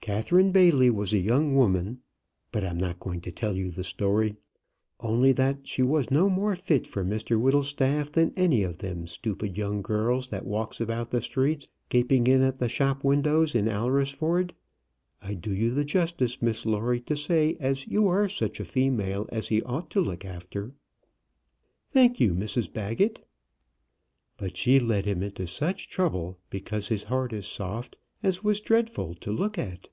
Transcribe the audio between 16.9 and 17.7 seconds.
to say